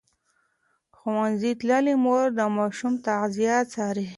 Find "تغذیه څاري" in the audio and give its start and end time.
3.05-4.07